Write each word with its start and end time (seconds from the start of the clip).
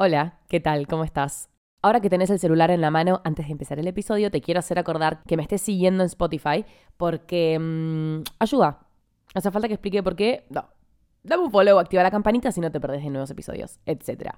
Hola, 0.00 0.38
¿qué 0.46 0.60
tal? 0.60 0.86
¿Cómo 0.86 1.02
estás? 1.02 1.50
Ahora 1.82 2.00
que 2.00 2.08
tenés 2.08 2.30
el 2.30 2.38
celular 2.38 2.70
en 2.70 2.80
la 2.80 2.88
mano, 2.88 3.20
antes 3.24 3.46
de 3.46 3.50
empezar 3.50 3.80
el 3.80 3.88
episodio, 3.88 4.30
te 4.30 4.40
quiero 4.40 4.60
hacer 4.60 4.78
acordar 4.78 5.24
que 5.26 5.36
me 5.36 5.42
estés 5.42 5.60
siguiendo 5.60 6.04
en 6.04 6.06
Spotify 6.06 6.64
porque 6.96 7.58
mm, 7.58 8.22
ayuda. 8.38 8.78
Hace 9.34 9.50
falta 9.50 9.66
que 9.66 9.74
explique 9.74 10.00
por 10.00 10.14
qué. 10.14 10.46
No. 10.50 10.66
Dame 11.24 11.42
un 11.42 11.50
follow, 11.50 11.80
activa 11.80 12.04
la 12.04 12.12
campanita 12.12 12.52
si 12.52 12.60
no 12.60 12.70
te 12.70 12.78
perdés 12.78 13.02
de 13.02 13.10
nuevos 13.10 13.28
episodios, 13.28 13.80
etc. 13.86 14.34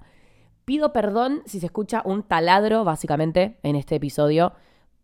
Pido 0.65 0.93
perdón 0.93 1.43
si 1.45 1.59
se 1.59 1.67
escucha 1.67 2.01
un 2.05 2.23
taladro, 2.23 2.83
básicamente, 2.83 3.59
en 3.61 3.75
este 3.75 3.97
episodio, 3.97 4.53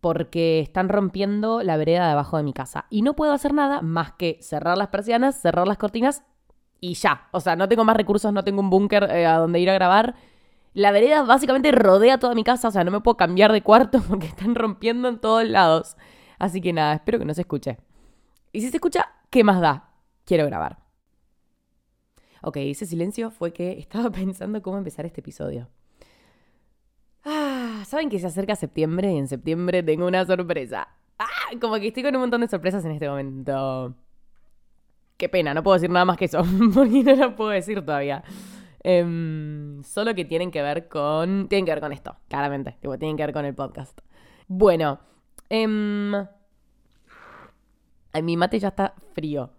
porque 0.01 0.59
están 0.59 0.89
rompiendo 0.89 1.61
la 1.61 1.77
vereda 1.77 2.07
de 2.07 2.13
abajo 2.13 2.35
de 2.35 2.41
mi 2.41 2.53
casa. 2.53 2.87
Y 2.89 3.03
no 3.03 3.15
puedo 3.15 3.31
hacer 3.31 3.53
nada 3.53 3.83
más 3.83 4.13
que 4.13 4.39
cerrar 4.41 4.75
las 4.75 4.87
persianas, 4.87 5.39
cerrar 5.39 5.67
las 5.67 5.77
cortinas 5.77 6.23
y 6.81 6.95
ya. 6.95 7.27
O 7.31 7.41
sea, 7.41 7.55
no 7.55 7.69
tengo 7.69 7.85
más 7.85 7.95
recursos, 7.95 8.33
no 8.33 8.43
tengo 8.43 8.61
un 8.61 8.71
búnker 8.71 9.03
eh, 9.03 9.27
a 9.27 9.37
donde 9.37 9.59
ir 9.59 9.69
a 9.69 9.75
grabar 9.75 10.15
la 10.77 10.91
vereda 10.91 11.23
básicamente 11.23 11.71
rodea 11.71 12.19
toda 12.19 12.36
mi 12.36 12.43
casa, 12.43 12.67
o 12.67 12.71
sea, 12.71 12.83
no 12.83 12.91
me 12.91 13.01
puedo 13.01 13.18
cambiar 13.18 13.51
de 13.51 13.63
cuarto 13.63 13.99
porque 14.07 14.27
están 14.27 14.54
rompiendo 14.54 15.09
en 15.09 15.18
todos 15.18 15.43
lados. 15.47 15.97
Así 16.37 16.61
que 16.61 16.71
nada, 16.71 16.93
espero 16.93 17.18
que 17.18 17.25
no 17.25 17.33
se 17.33 17.41
escuche. 17.41 17.79
Y 18.51 18.61
si 18.61 18.69
se 18.69 18.77
escucha, 18.77 19.11
¿qué 19.32 19.43
más 19.43 19.59
da? 19.59 19.89
Quiero 20.23 20.45
grabar. 20.45 20.77
Ok, 22.43 22.57
ese 22.57 22.85
silencio 22.85 23.32
fue 23.32 23.54
que 23.54 23.79
estaba 23.79 24.11
pensando 24.11 24.61
cómo 24.61 24.77
empezar 24.77 25.07
este 25.07 25.21
episodio. 25.21 25.68
Ah, 27.25 27.83
¿saben 27.87 28.09
que 28.09 28.19
se 28.19 28.27
acerca 28.27 28.55
septiembre 28.55 29.11
y 29.11 29.18
en 29.18 29.27
septiembre 29.27 29.82
tengo 29.82 30.05
una 30.05 30.25
sorpresa? 30.27 30.89
Ah, 31.18 31.57
como 31.59 31.77
que 31.77 31.87
estoy 31.87 32.03
con 32.03 32.13
un 32.13 32.21
montón 32.21 32.41
de 32.41 32.49
sorpresas 32.49 32.85
en 32.85 32.91
este 32.91 33.09
momento. 33.09 33.95
Qué 35.17 35.27
pena, 35.27 35.55
no 35.55 35.63
puedo 35.63 35.73
decir 35.73 35.89
nada 35.89 36.05
más 36.05 36.17
que 36.17 36.25
eso, 36.25 36.44
porque 36.75 37.03
no 37.03 37.16
lo 37.16 37.35
puedo 37.35 37.49
decir 37.49 37.83
todavía. 37.83 38.23
Em, 38.83 39.83
solo 39.83 40.13
que 40.16 40.25
tienen 40.25 40.52
que 40.52 40.61
ver 40.61 40.88
con. 40.88 41.47
Tienen 41.47 41.66
que 41.66 41.72
ver 41.72 41.81
con 41.81 41.94
esto, 41.94 42.16
claramente. 42.27 42.77
tienen 42.81 43.17
que 43.17 43.23
ver 43.23 43.33
con 43.33 43.45
el 43.45 43.55
podcast. 43.55 43.99
Bueno. 44.47 44.99
Em, 45.49 46.11
mi 48.23 48.37
mate 48.37 48.59
ya 48.59 48.69
está 48.69 48.93
frío. 49.13 49.52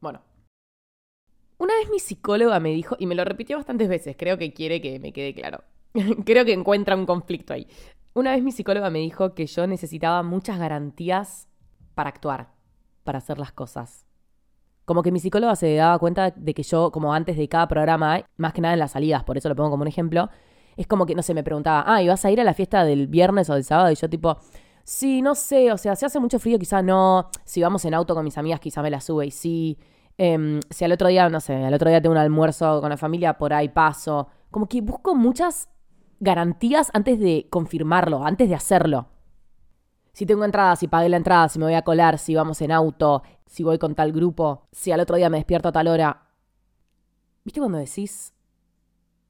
Bueno. 0.00 0.20
Una 1.58 1.74
vez 1.74 1.90
mi 1.90 1.98
psicóloga 1.98 2.60
me 2.60 2.70
dijo, 2.70 2.96
y 2.98 3.06
me 3.06 3.14
lo 3.14 3.24
repitió 3.24 3.56
bastantes 3.56 3.88
veces, 3.88 4.14
creo 4.18 4.36
que 4.36 4.52
quiere 4.52 4.80
que 4.80 4.98
me 5.00 5.12
quede 5.12 5.34
claro. 5.34 5.64
creo 6.24 6.44
que 6.44 6.52
encuentra 6.52 6.96
un 6.96 7.06
conflicto 7.06 7.54
ahí. 7.54 7.66
Una 8.12 8.32
vez 8.32 8.42
mi 8.42 8.52
psicóloga 8.52 8.90
me 8.90 8.98
dijo 8.98 9.34
que 9.34 9.46
yo 9.46 9.66
necesitaba 9.66 10.22
muchas 10.22 10.58
garantías 10.58 11.48
para 11.94 12.10
actuar, 12.10 12.52
para 13.04 13.18
hacer 13.18 13.38
las 13.38 13.52
cosas. 13.52 14.05
Como 14.86 15.02
que 15.02 15.12
mi 15.12 15.20
psicóloga 15.20 15.54
se 15.56 15.74
daba 15.74 15.98
cuenta 15.98 16.30
de 16.30 16.54
que 16.54 16.62
yo, 16.62 16.90
como 16.92 17.12
antes 17.12 17.36
de 17.36 17.48
cada 17.48 17.68
programa, 17.68 18.22
más 18.38 18.52
que 18.52 18.60
nada 18.60 18.72
en 18.72 18.80
las 18.80 18.92
salidas, 18.92 19.24
por 19.24 19.36
eso 19.36 19.48
lo 19.48 19.56
pongo 19.56 19.68
como 19.70 19.82
un 19.82 19.88
ejemplo, 19.88 20.30
es 20.76 20.86
como 20.86 21.06
que, 21.06 21.14
no 21.14 21.22
sé, 21.22 21.34
me 21.34 21.42
preguntaba, 21.42 21.84
ah, 21.86 22.02
¿y 22.02 22.08
vas 22.08 22.24
a 22.24 22.30
ir 22.30 22.40
a 22.40 22.44
la 22.44 22.54
fiesta 22.54 22.84
del 22.84 23.08
viernes 23.08 23.50
o 23.50 23.54
del 23.54 23.64
sábado? 23.64 23.90
Y 23.90 23.96
yo 23.96 24.08
tipo, 24.08 24.38
sí, 24.84 25.22
no 25.22 25.34
sé, 25.34 25.72
o 25.72 25.76
sea, 25.76 25.96
si 25.96 26.06
hace 26.06 26.20
mucho 26.20 26.38
frío 26.38 26.58
quizá 26.58 26.82
no, 26.82 27.30
si 27.44 27.60
vamos 27.62 27.84
en 27.84 27.94
auto 27.94 28.14
con 28.14 28.24
mis 28.24 28.38
amigas 28.38 28.60
quizá 28.60 28.80
me 28.80 28.90
la 28.90 29.00
sube 29.00 29.26
y 29.26 29.30
sí, 29.32 29.78
em, 30.18 30.60
si 30.70 30.84
al 30.84 30.92
otro 30.92 31.08
día, 31.08 31.28
no 31.28 31.40
sé, 31.40 31.64
al 31.64 31.74
otro 31.74 31.90
día 31.90 32.00
tengo 32.00 32.12
un 32.12 32.18
almuerzo 32.18 32.80
con 32.80 32.90
la 32.90 32.96
familia, 32.96 33.38
por 33.38 33.52
ahí 33.52 33.68
paso. 33.68 34.28
Como 34.50 34.68
que 34.68 34.80
busco 34.80 35.14
muchas 35.16 35.68
garantías 36.20 36.90
antes 36.94 37.18
de 37.18 37.48
confirmarlo, 37.50 38.24
antes 38.24 38.48
de 38.48 38.54
hacerlo 38.54 39.08
si 40.16 40.24
tengo 40.24 40.46
entrada, 40.46 40.76
si 40.76 40.88
pagué 40.88 41.10
la 41.10 41.18
entrada, 41.18 41.46
si 41.50 41.58
me 41.58 41.66
voy 41.66 41.74
a 41.74 41.82
colar, 41.82 42.16
si 42.16 42.34
vamos 42.34 42.62
en 42.62 42.72
auto, 42.72 43.22
si 43.44 43.62
voy 43.62 43.78
con 43.78 43.94
tal 43.94 44.12
grupo, 44.12 44.66
si 44.72 44.90
al 44.90 45.00
otro 45.00 45.16
día 45.16 45.28
me 45.28 45.36
despierto 45.36 45.68
a 45.68 45.72
tal 45.72 45.88
hora. 45.88 46.22
¿Viste 47.44 47.60
cuando 47.60 47.76
decís, 47.76 48.32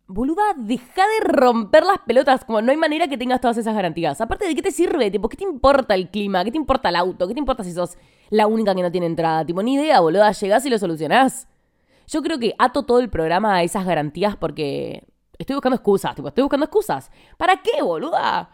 boluda, 0.06 0.44
deja 0.56 1.02
de 1.02 1.26
romper 1.26 1.82
las 1.82 1.98
pelotas? 2.06 2.44
Como 2.44 2.62
no 2.62 2.70
hay 2.70 2.76
manera 2.76 3.08
que 3.08 3.18
tengas 3.18 3.40
todas 3.40 3.56
esas 3.56 3.74
garantías. 3.74 4.20
Aparte, 4.20 4.46
¿de 4.46 4.54
qué 4.54 4.62
te 4.62 4.70
sirve? 4.70 5.10
Tipo, 5.10 5.28
¿qué 5.28 5.36
te 5.36 5.42
importa 5.42 5.96
el 5.96 6.08
clima? 6.08 6.44
¿Qué 6.44 6.52
te 6.52 6.56
importa 6.56 6.90
el 6.90 6.94
auto? 6.94 7.26
¿Qué 7.26 7.34
te 7.34 7.40
importa 7.40 7.64
si 7.64 7.72
sos 7.72 7.98
la 8.30 8.46
única 8.46 8.72
que 8.72 8.82
no 8.82 8.92
tiene 8.92 9.06
entrada? 9.08 9.44
Tipo, 9.44 9.64
ni 9.64 9.74
idea, 9.74 9.98
boluda, 9.98 10.30
llegás 10.30 10.64
y 10.66 10.70
lo 10.70 10.78
solucionás. 10.78 11.48
Yo 12.06 12.22
creo 12.22 12.38
que 12.38 12.54
ato 12.60 12.84
todo 12.84 13.00
el 13.00 13.10
programa 13.10 13.56
a 13.56 13.64
esas 13.64 13.84
garantías 13.84 14.36
porque 14.36 15.04
estoy 15.36 15.56
buscando 15.56 15.74
excusas, 15.74 16.14
tipo, 16.14 16.28
estoy 16.28 16.42
buscando 16.42 16.66
excusas. 16.66 17.10
¿Para 17.36 17.60
qué, 17.60 17.82
boluda? 17.82 18.50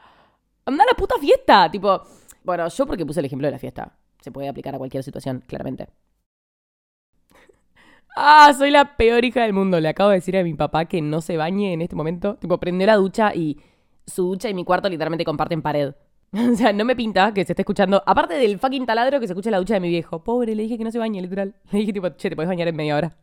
Anda 0.64 0.84
a 0.84 0.86
la 0.86 0.94
puta 0.96 1.16
fiesta, 1.18 1.70
tipo, 1.70 2.02
bueno, 2.44 2.69
yo 2.69 2.86
porque 2.86 3.06
puse 3.06 3.20
el 3.20 3.26
ejemplo 3.26 3.47
de 3.47 3.53
la 3.53 3.58
fiesta. 3.58 3.97
Se 4.20 4.30
puede 4.30 4.48
aplicar 4.48 4.75
a 4.75 4.78
cualquier 4.78 5.03
situación, 5.03 5.42
claramente. 5.47 5.88
Ah, 8.14 8.53
soy 8.53 8.70
la 8.70 8.98
peor 8.98 9.25
hija 9.25 9.41
del 9.41 9.54
mundo. 9.54 9.80
Le 9.80 9.88
acabo 9.88 10.10
de 10.10 10.16
decir 10.16 10.36
a 10.36 10.44
mi 10.44 10.52
papá 10.52 10.84
que 10.84 11.00
no 11.00 11.22
se 11.22 11.38
bañe 11.38 11.72
en 11.72 11.81
este 11.81 11.97
momento. 11.97 12.36
Tipo, 12.36 12.60
prendió 12.60 12.86
la 12.86 12.97
ducha 12.97 13.34
y 13.34 13.58
su 14.06 14.25
ducha 14.25 14.50
y 14.50 14.54
mi 14.54 14.66
cuarto 14.66 14.91
literalmente 14.91 15.25
comparten 15.25 15.62
pared. 15.62 15.94
o 16.32 16.54
sea, 16.54 16.72
no 16.72 16.84
me 16.84 16.97
pinta 16.97 17.32
que 17.32 17.44
se 17.44 17.52
esté 17.52 17.62
escuchando. 17.62 18.02
Aparte 18.06 18.34
del 18.34 18.58
fucking 18.58 18.86
taladro 18.86 19.20
que 19.20 19.26
se 19.26 19.32
escucha 19.32 19.50
la 19.50 19.58
ducha 19.58 19.75
de 19.75 19.81
mi 19.81 19.88
viejo. 19.88 20.22
Pobre, 20.22 20.54
le 20.54 20.62
dije 20.62 20.78
que 20.78 20.84
no 20.84 20.91
se 20.91 20.98
bañe, 20.98 21.20
literal. 21.22 21.54
Le 21.72 21.78
dije, 21.81 21.92
tipo, 21.92 22.08
che, 22.10 22.28
te 22.28 22.36
puedes 22.36 22.48
bañar 22.48 22.69
en 22.69 22.76
media 22.76 22.97
hora. 22.97 23.16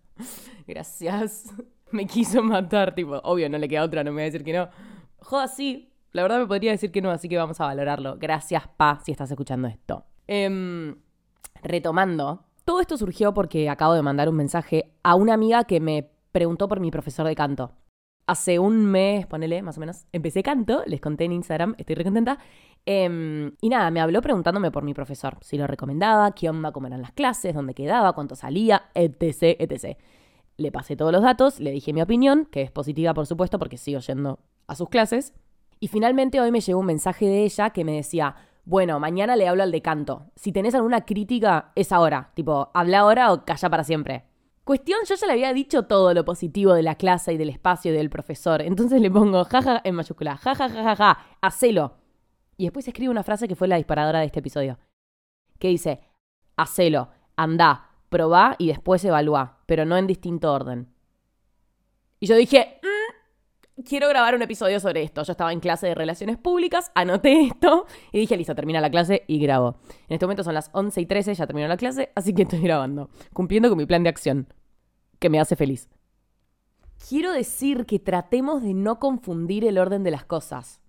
Gracias. 0.67 1.53
Me 1.91 2.05
quiso 2.05 2.43
matar, 2.43 2.93
tipo, 2.93 3.19
obvio, 3.23 3.49
no 3.49 3.57
le 3.57 3.67
queda 3.67 3.83
otra, 3.83 4.03
no 4.03 4.11
me 4.11 4.15
voy 4.15 4.21
a 4.21 4.25
decir 4.25 4.43
que 4.43 4.53
no. 4.53 4.69
Joda, 5.17 5.47
sí, 5.47 5.88
la 6.11 6.21
verdad 6.23 6.39
me 6.39 6.47
podría 6.47 6.71
decir 6.71 6.91
que 6.91 7.01
no, 7.01 7.11
así 7.11 7.29
que 7.29 7.37
vamos 7.37 7.59
a 7.61 7.65
valorarlo. 7.65 8.17
Gracias, 8.19 8.67
Pa, 8.77 8.99
si 9.03 9.11
estás 9.11 9.29
escuchando 9.29 9.67
esto. 9.67 10.05
Em, 10.27 10.95
retomando, 11.61 12.45
todo 12.65 12.81
esto 12.81 12.97
surgió 12.97 13.33
porque 13.33 13.69
acabo 13.69 13.93
de 13.93 14.01
mandar 14.01 14.29
un 14.29 14.35
mensaje 14.35 14.91
a 15.03 15.15
una 15.15 15.33
amiga 15.33 15.63
que 15.63 15.79
me 15.79 16.09
preguntó 16.31 16.67
por 16.67 16.79
mi 16.79 16.91
profesor 16.91 17.27
de 17.27 17.35
canto. 17.35 17.71
Hace 18.27 18.59
un 18.59 18.85
mes, 18.85 19.25
ponele, 19.25 19.63
más 19.63 19.77
o 19.77 19.79
menos, 19.79 20.05
empecé 20.11 20.43
canto, 20.43 20.83
les 20.85 21.01
conté 21.01 21.25
en 21.25 21.31
Instagram, 21.31 21.73
estoy 21.79 21.95
re 21.95 22.03
contenta. 22.03 22.37
Em, 22.85 23.53
y 23.59 23.69
nada, 23.69 23.89
me 23.91 24.01
habló 24.01 24.21
preguntándome 24.21 24.71
por 24.71 24.83
mi 24.83 24.93
profesor, 24.93 25.37
si 25.41 25.57
lo 25.57 25.67
recomendaba, 25.67 26.31
qué 26.33 26.49
onda, 26.49 26.71
cómo 26.71 26.87
eran 26.87 27.01
las 27.01 27.11
clases, 27.11 27.55
dónde 27.55 27.73
quedaba, 27.73 28.13
cuánto 28.13 28.35
salía, 28.35 28.89
etc, 28.93 29.57
etc. 29.59 29.97
Le 30.57 30.71
pasé 30.71 30.95
todos 30.95 31.11
los 31.11 31.23
datos, 31.23 31.59
le 31.59 31.71
dije 31.71 31.91
mi 31.93 32.01
opinión, 32.01 32.45
que 32.45 32.61
es 32.61 32.71
positiva 32.71 33.13
por 33.13 33.25
supuesto 33.25 33.57
porque 33.57 33.77
sigo 33.77 33.99
yendo 33.99 34.39
a 34.67 34.75
sus 34.75 34.89
clases. 34.89 35.33
Y 35.79 35.87
finalmente 35.87 36.41
hoy 36.41 36.51
me 36.51 36.61
llegó 36.61 36.79
un 36.79 36.85
mensaje 36.85 37.25
de 37.25 37.43
ella 37.43 37.69
que 37.69 37.85
me 37.85 37.93
decía, 37.93 38.35
bueno, 38.65 38.99
mañana 38.99 39.35
le 39.35 39.47
hablo 39.47 39.63
al 39.63 39.71
de 39.71 39.81
canto. 39.81 40.31
Si 40.35 40.51
tenés 40.51 40.75
alguna 40.75 41.05
crítica, 41.05 41.71
es 41.75 41.91
ahora. 41.91 42.31
Tipo, 42.35 42.69
habla 42.73 42.99
ahora 42.99 43.31
o 43.31 43.45
calla 43.45 43.69
para 43.69 43.83
siempre. 43.83 44.25
Cuestión, 44.63 44.99
yo 45.07 45.15
ya 45.15 45.25
le 45.25 45.33
había 45.33 45.53
dicho 45.53 45.83
todo 45.87 46.13
lo 46.13 46.25
positivo 46.25 46.73
de 46.73 46.83
la 46.83 46.95
clase 46.95 47.33
y 47.33 47.37
del 47.37 47.49
espacio 47.49 47.91
y 47.91 47.97
del 47.97 48.11
profesor. 48.11 48.61
Entonces 48.61 49.01
le 49.01 49.09
pongo 49.09 49.43
jaja 49.45 49.81
en 49.83 49.95
mayúscula, 49.95 50.37
jaja, 50.37 50.69
jaja, 50.69 50.95
ja, 50.95 51.25
hacelo. 51.41 51.95
Y 52.57 52.65
después 52.65 52.87
escribe 52.87 53.09
una 53.09 53.23
frase 53.23 53.47
que 53.47 53.55
fue 53.55 53.67
la 53.67 53.77
disparadora 53.77 54.19
de 54.19 54.25
este 54.25 54.39
episodio. 54.39 54.77
Que 55.57 55.69
dice, 55.69 56.01
hacelo, 56.55 57.09
anda, 57.37 57.89
probá 58.09 58.55
y 58.59 58.67
después 58.67 59.03
evalúa, 59.05 59.59
pero 59.65 59.85
no 59.85 59.97
en 59.97 60.05
distinto 60.05 60.53
orden. 60.53 60.93
Y 62.19 62.27
yo 62.27 62.35
dije, 62.35 62.79
quiero 63.83 64.07
grabar 64.09 64.35
un 64.35 64.41
episodio 64.41 64.79
sobre 64.79 65.03
esto. 65.03 65.23
Yo 65.23 65.31
estaba 65.31 65.53
en 65.53 65.59
clase 65.59 65.87
de 65.87 65.95
relaciones 65.95 66.37
públicas, 66.37 66.91
anoté 66.95 67.41
esto 67.43 67.85
y 68.11 68.19
dije, 68.19 68.37
listo, 68.37 68.55
termina 68.55 68.81
la 68.81 68.89
clase 68.89 69.23
y 69.27 69.39
grabo. 69.39 69.77
En 70.07 70.15
este 70.15 70.25
momento 70.25 70.43
son 70.43 70.53
las 70.53 70.69
11 70.73 71.01
y 71.01 71.05
13, 71.05 71.33
ya 71.33 71.47
terminó 71.47 71.67
la 71.67 71.77
clase, 71.77 72.11
así 72.15 72.33
que 72.33 72.43
estoy 72.43 72.61
grabando, 72.61 73.09
cumpliendo 73.33 73.69
con 73.69 73.77
mi 73.77 73.85
plan 73.85 74.03
de 74.03 74.09
acción, 74.09 74.47
que 75.19 75.29
me 75.29 75.39
hace 75.39 75.55
feliz. 75.55 75.89
Quiero 77.07 77.31
decir 77.31 77.85
que 77.85 77.99
tratemos 77.99 78.61
de 78.61 78.73
no 78.73 78.99
confundir 78.99 79.65
el 79.65 79.77
orden 79.77 80.03
de 80.03 80.11
las 80.11 80.25
cosas. 80.25 80.81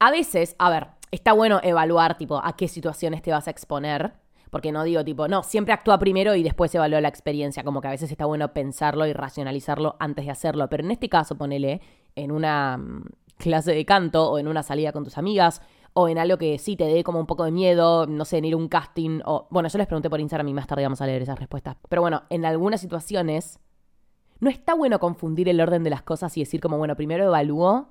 A 0.00 0.10
veces, 0.10 0.56
a 0.58 0.68
ver, 0.68 0.88
está 1.10 1.32
bueno 1.32 1.60
evaluar, 1.62 2.18
tipo, 2.18 2.40
a 2.44 2.56
qué 2.56 2.66
situaciones 2.66 3.22
te 3.22 3.30
vas 3.30 3.46
a 3.46 3.50
exponer 3.50 4.14
porque 4.54 4.70
no 4.70 4.84
digo 4.84 5.04
tipo, 5.04 5.26
no, 5.26 5.42
siempre 5.42 5.74
actúa 5.74 5.98
primero 5.98 6.36
y 6.36 6.44
después 6.44 6.72
evalúa 6.76 7.00
la 7.00 7.08
experiencia, 7.08 7.64
como 7.64 7.80
que 7.80 7.88
a 7.88 7.90
veces 7.90 8.08
está 8.12 8.24
bueno 8.24 8.52
pensarlo 8.52 9.04
y 9.04 9.12
racionalizarlo 9.12 9.96
antes 9.98 10.26
de 10.26 10.30
hacerlo, 10.30 10.68
pero 10.68 10.84
en 10.84 10.92
este 10.92 11.08
caso 11.08 11.36
ponele 11.36 11.80
en 12.14 12.30
una 12.30 12.78
mm, 12.78 13.02
clase 13.36 13.74
de 13.74 13.84
canto 13.84 14.30
o 14.30 14.38
en 14.38 14.46
una 14.46 14.62
salida 14.62 14.92
con 14.92 15.02
tus 15.02 15.18
amigas 15.18 15.60
o 15.92 16.08
en 16.08 16.18
algo 16.18 16.38
que 16.38 16.60
sí 16.60 16.76
te 16.76 16.84
dé 16.84 17.02
como 17.02 17.18
un 17.18 17.26
poco 17.26 17.42
de 17.42 17.50
miedo, 17.50 18.06
no 18.06 18.24
sé, 18.24 18.38
en 18.38 18.44
ir 18.44 18.54
a 18.54 18.56
un 18.56 18.68
casting 18.68 19.22
o 19.24 19.48
bueno, 19.50 19.68
yo 19.68 19.76
les 19.76 19.88
pregunté 19.88 20.08
por 20.08 20.20
Instagram 20.20 20.46
y 20.46 20.54
más 20.54 20.68
tarde 20.68 20.84
vamos 20.84 21.00
a 21.00 21.06
leer 21.06 21.22
esas 21.22 21.40
respuestas. 21.40 21.76
Pero 21.88 22.02
bueno, 22.02 22.22
en 22.30 22.44
algunas 22.44 22.80
situaciones 22.80 23.58
no 24.38 24.50
está 24.50 24.74
bueno 24.74 25.00
confundir 25.00 25.48
el 25.48 25.60
orden 25.60 25.82
de 25.82 25.90
las 25.90 26.02
cosas 26.02 26.36
y 26.36 26.42
decir 26.42 26.60
como, 26.60 26.78
bueno, 26.78 26.94
primero 26.94 27.24
evalúo 27.24 27.88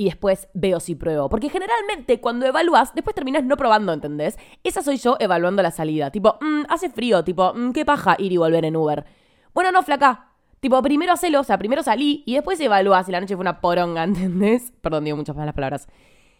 y 0.00 0.06
después 0.06 0.48
veo 0.54 0.80
si 0.80 0.94
pruebo. 0.94 1.28
Porque 1.28 1.50
generalmente 1.50 2.22
cuando 2.22 2.46
evalúas, 2.46 2.94
después 2.94 3.14
terminas 3.14 3.44
no 3.44 3.58
probando, 3.58 3.92
¿entendés? 3.92 4.38
Esa 4.64 4.82
soy 4.82 4.96
yo 4.96 5.16
evaluando 5.20 5.62
la 5.62 5.70
salida. 5.70 6.10
Tipo, 6.10 6.38
mmm, 6.40 6.62
hace 6.70 6.88
frío, 6.88 7.22
tipo, 7.22 7.52
mmm, 7.52 7.72
qué 7.72 7.84
paja 7.84 8.16
ir 8.18 8.32
y 8.32 8.38
volver 8.38 8.64
en 8.64 8.76
Uber. 8.76 9.04
Bueno, 9.52 9.70
no, 9.72 9.82
flaca. 9.82 10.28
Tipo, 10.60 10.80
primero 10.80 11.12
hacelo, 11.12 11.40
o 11.40 11.44
sea, 11.44 11.58
primero 11.58 11.82
salí 11.82 12.22
y 12.24 12.32
después 12.32 12.58
evalúas 12.60 13.04
si 13.04 13.12
la 13.12 13.20
noche 13.20 13.36
fue 13.36 13.42
una 13.42 13.60
poronga, 13.60 14.02
¿entendés? 14.04 14.72
Perdón, 14.80 15.04
digo 15.04 15.18
muchas 15.18 15.36
malas 15.36 15.54
palabras. 15.54 15.86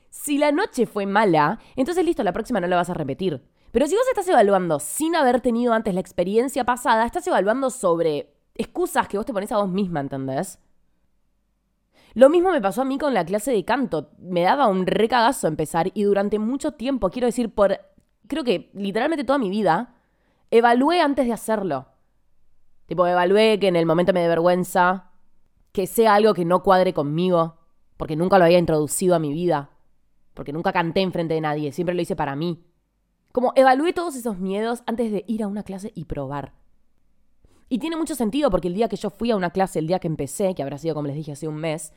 Si 0.09 0.39
la 0.39 0.53
noche 0.53 0.87
fue 0.87 1.05
mala, 1.05 1.59
entonces 1.77 2.03
listo, 2.03 2.23
la 2.23 2.33
próxima 2.33 2.61
no 2.61 2.67
la 2.67 2.77
vas 2.77 2.89
a 2.89 2.95
repetir. 2.95 3.43
Pero 3.73 3.87
si 3.87 3.95
vos 3.95 4.09
estás 4.09 4.27
evaluando 4.27 4.81
sin 4.81 5.15
haber 5.15 5.43
tenido 5.43 5.75
antes 5.75 5.93
la 5.93 6.01
experiencia 6.01 6.65
pasada, 6.65 7.05
estás 7.05 7.27
evaluando 7.27 7.69
sobre 7.69 8.33
excusas 8.55 9.07
que 9.07 9.19
vos 9.19 9.27
te 9.27 9.35
pones 9.35 9.53
a 9.53 9.59
vos 9.59 9.69
misma, 9.69 10.01
¿entendés? 10.01 10.59
Lo 12.15 12.29
mismo 12.29 12.51
me 12.51 12.61
pasó 12.61 12.83
a 12.83 12.85
mí 12.85 12.99
con 12.99 13.15
la 13.15 13.25
clase 13.25 13.53
de 13.53 13.65
canto. 13.65 14.11
Me 14.19 14.43
daba 14.43 14.67
un 14.67 14.87
recagazo 14.87 15.47
empezar 15.47 15.91
y 15.95 16.03
durante 16.03 16.39
mucho 16.39 16.73
tiempo, 16.73 17.11
quiero 17.11 17.27
decir, 17.27 17.55
por 17.55 17.79
creo 18.31 18.45
que 18.45 18.71
literalmente 18.75 19.25
toda 19.25 19.39
mi 19.39 19.51
vida, 19.51 19.95
evalué 20.51 21.01
antes 21.01 21.27
de 21.27 21.33
hacerlo. 21.33 21.89
Tipo, 22.87 23.07
evalué 23.07 23.59
que 23.59 23.69
en 23.69 23.77
el 23.77 23.87
momento 23.87 24.13
me 24.13 24.23
dé 24.23 24.29
vergüenza, 24.29 25.11
que 25.73 25.87
sea 25.87 26.15
algo 26.15 26.33
que 26.35 26.45
no 26.45 26.63
cuadre 26.63 26.95
conmigo, 26.95 27.59
porque 27.97 28.17
nunca 28.17 28.39
lo 28.39 28.45
había 28.45 28.59
introducido 28.59 29.15
a 29.15 29.19
mi 29.19 29.33
vida, 29.33 29.71
porque 30.35 30.53
nunca 30.53 30.73
canté 30.73 31.01
enfrente 31.01 31.35
de 31.35 31.41
nadie, 31.41 31.73
siempre 31.73 31.95
lo 31.95 32.03
hice 32.03 32.17
para 32.17 32.35
mí. 32.35 32.65
Como 33.33 33.53
evalué 33.55 33.93
todos 33.93 34.17
esos 34.17 34.39
miedos 34.39 34.83
antes 34.87 35.13
de 35.13 35.25
ir 35.29 35.43
a 35.43 35.49
una 35.49 35.63
clase 35.63 35.93
y 35.95 36.07
probar. 36.07 36.55
Y 37.73 37.79
tiene 37.79 37.97
mucho 37.97 38.17
sentido 38.17 38.51
porque 38.51 38.67
el 38.67 38.75
día 38.75 38.89
que 38.89 38.97
yo 38.97 39.11
fui 39.11 39.31
a 39.31 39.37
una 39.37 39.51
clase, 39.51 39.79
el 39.79 39.87
día 39.87 40.01
que 40.01 40.09
empecé, 40.09 40.57
que 40.57 40.63
habrá 40.63 40.77
sido 40.77 40.97
como 40.97 41.07
les 41.07 41.15
dije 41.15 41.31
hace 41.31 41.47
un 41.47 41.55
mes, 41.55 41.93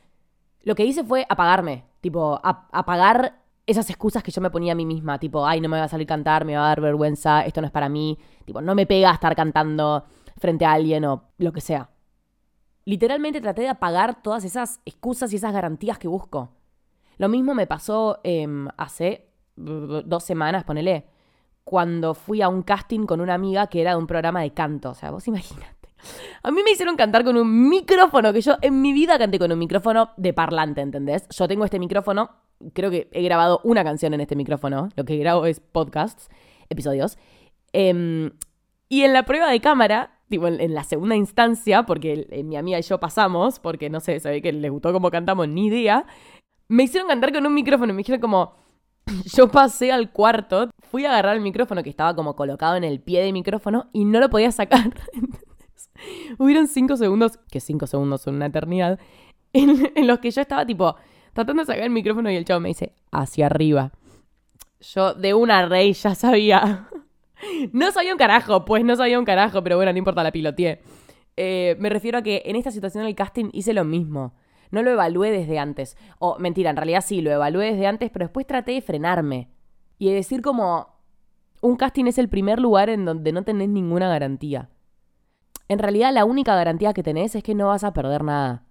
lo 0.62 0.76
que 0.76 0.84
hice 0.84 1.02
fue 1.02 1.26
apagarme, 1.28 1.84
tipo, 2.00 2.40
apagar 2.42 3.42
esas 3.66 3.90
excusas 3.90 4.22
que 4.22 4.30
yo 4.30 4.40
me 4.40 4.50
ponía 4.50 4.72
a 4.72 4.76
mí 4.76 4.86
misma, 4.86 5.18
tipo, 5.18 5.44
ay, 5.44 5.60
no 5.60 5.68
me 5.68 5.78
va 5.78 5.84
a 5.84 5.88
salir 5.88 6.06
cantar, 6.06 6.44
me 6.44 6.56
va 6.56 6.66
a 6.66 6.68
dar 6.68 6.80
vergüenza, 6.80 7.44
esto 7.44 7.60
no 7.60 7.66
es 7.66 7.72
para 7.72 7.88
mí, 7.88 8.16
tipo, 8.44 8.60
no 8.60 8.76
me 8.76 8.86
pega 8.86 9.10
estar 9.10 9.34
cantando 9.34 10.04
frente 10.38 10.64
a 10.64 10.72
alguien 10.72 11.04
o 11.06 11.24
lo 11.38 11.52
que 11.52 11.60
sea. 11.60 11.90
Literalmente 12.84 13.40
traté 13.40 13.62
de 13.62 13.68
apagar 13.68 14.22
todas 14.22 14.44
esas 14.44 14.80
excusas 14.84 15.32
y 15.32 15.36
esas 15.36 15.52
garantías 15.52 15.98
que 15.98 16.06
busco. 16.06 16.50
Lo 17.18 17.28
mismo 17.28 17.52
me 17.52 17.66
pasó 17.66 18.20
em, 18.22 18.68
hace 18.76 19.26
dos 19.56 20.22
semanas, 20.22 20.62
ponele 20.62 21.08
cuando 21.64 22.14
fui 22.14 22.42
a 22.42 22.48
un 22.48 22.62
casting 22.62 23.06
con 23.06 23.20
una 23.20 23.34
amiga 23.34 23.66
que 23.66 23.80
era 23.80 23.92
de 23.92 23.96
un 23.96 24.06
programa 24.06 24.42
de 24.42 24.52
canto. 24.52 24.90
O 24.90 24.94
sea, 24.94 25.10
vos 25.10 25.26
imagínate. 25.26 25.74
A 26.42 26.50
mí 26.50 26.62
me 26.62 26.70
hicieron 26.70 26.96
cantar 26.96 27.24
con 27.24 27.36
un 27.36 27.68
micrófono, 27.68 28.32
que 28.32 28.42
yo 28.42 28.56
en 28.60 28.82
mi 28.82 28.92
vida 28.92 29.18
canté 29.18 29.38
con 29.38 29.50
un 29.50 29.58
micrófono 29.58 30.10
de 30.18 30.34
parlante, 30.34 30.82
¿entendés? 30.82 31.26
Yo 31.30 31.48
tengo 31.48 31.64
este 31.64 31.78
micrófono, 31.78 32.30
creo 32.74 32.90
que 32.90 33.08
he 33.12 33.22
grabado 33.22 33.60
una 33.64 33.82
canción 33.82 34.12
en 34.12 34.20
este 34.20 34.36
micrófono, 34.36 34.90
lo 34.96 35.04
que 35.04 35.16
grabo 35.16 35.46
es 35.46 35.60
podcasts, 35.60 36.28
episodios. 36.68 37.18
Em, 37.72 38.32
y 38.90 39.02
en 39.02 39.14
la 39.14 39.24
prueba 39.24 39.50
de 39.50 39.60
cámara, 39.60 40.20
tipo 40.28 40.46
en, 40.46 40.74
la 40.74 40.84
segunda 40.84 41.16
instancia, 41.16 41.84
porque 41.84 42.28
mi 42.44 42.56
amiga 42.56 42.78
y 42.78 42.82
yo 42.82 43.00
pasamos, 43.00 43.58
porque 43.58 43.88
no 43.88 44.00
sé, 44.00 44.20
se 44.20 44.42
que 44.42 44.52
les 44.52 44.70
gustó 44.70 44.92
cómo 44.92 45.10
cantamos, 45.10 45.48
ni 45.48 45.66
idea, 45.66 46.06
me 46.68 46.84
hicieron 46.84 47.08
cantar 47.08 47.32
con 47.32 47.46
un 47.46 47.54
micrófono, 47.54 47.92
me 47.94 47.98
dijeron 47.98 48.20
como 48.20 48.63
yo 49.24 49.48
pasé 49.48 49.92
al 49.92 50.10
cuarto, 50.10 50.70
fui 50.90 51.04
a 51.04 51.10
agarrar 51.10 51.36
el 51.36 51.42
micrófono 51.42 51.82
que 51.82 51.90
estaba 51.90 52.14
como 52.14 52.36
colocado 52.36 52.76
en 52.76 52.84
el 52.84 53.00
pie 53.00 53.22
del 53.22 53.32
micrófono 53.32 53.88
y 53.92 54.04
no 54.04 54.20
lo 54.20 54.30
podía 54.30 54.52
sacar. 54.52 54.92
Hubieron 56.38 56.66
cinco 56.66 56.96
segundos, 56.96 57.38
que 57.50 57.60
cinco 57.60 57.86
segundos 57.86 58.22
son 58.22 58.36
una 58.36 58.46
eternidad, 58.46 58.98
en, 59.52 60.06
los 60.06 60.18
que 60.18 60.30
yo 60.30 60.40
estaba 60.40 60.66
tipo 60.66 60.96
tratando 61.32 61.62
de 61.62 61.66
sacar 61.66 61.84
el 61.84 61.90
micrófono 61.90 62.30
y 62.30 62.36
el 62.36 62.44
chavo 62.44 62.60
me 62.60 62.68
dice, 62.68 62.92
hacia 63.10 63.46
arriba. 63.46 63.92
Yo 64.80 65.14
de 65.14 65.34
una 65.34 65.66
rey 65.66 65.92
ya 65.92 66.14
sabía. 66.14 66.88
no 67.72 67.90
sabía 67.92 68.12
un 68.12 68.18
carajo, 68.18 68.64
pues 68.64 68.84
no 68.84 68.96
sabía 68.96 69.18
un 69.18 69.24
carajo, 69.24 69.62
pero 69.62 69.76
bueno, 69.76 69.92
no 69.92 69.98
importa, 69.98 70.22
la 70.22 70.32
piloteé. 70.32 70.82
Eh, 71.36 71.76
me 71.80 71.88
refiero 71.88 72.18
a 72.18 72.22
que 72.22 72.42
en 72.44 72.56
esta 72.56 72.70
situación 72.70 73.04
del 73.04 73.14
casting 73.14 73.50
hice 73.52 73.72
lo 73.72 73.84
mismo. 73.84 74.34
No 74.74 74.82
lo 74.82 74.90
evalué 74.90 75.30
desde 75.30 75.60
antes. 75.60 75.96
O 76.18 76.36
mentira, 76.40 76.70
en 76.70 76.76
realidad 76.76 77.04
sí, 77.06 77.20
lo 77.20 77.30
evalué 77.30 77.70
desde 77.70 77.86
antes, 77.86 78.10
pero 78.10 78.24
después 78.24 78.44
traté 78.44 78.72
de 78.72 78.82
frenarme. 78.82 79.48
Y 79.98 80.08
de 80.08 80.16
decir 80.16 80.42
como, 80.42 80.98
un 81.60 81.76
casting 81.76 82.06
es 82.06 82.18
el 82.18 82.28
primer 82.28 82.58
lugar 82.58 82.90
en 82.90 83.04
donde 83.04 83.30
no 83.30 83.44
tenés 83.44 83.68
ninguna 83.68 84.08
garantía. 84.08 84.68
En 85.68 85.78
realidad 85.78 86.12
la 86.12 86.24
única 86.24 86.56
garantía 86.56 86.92
que 86.92 87.04
tenés 87.04 87.36
es 87.36 87.44
que 87.44 87.54
no 87.54 87.68
vas 87.68 87.84
a 87.84 87.92
perder 87.92 88.24
nada. 88.24 88.64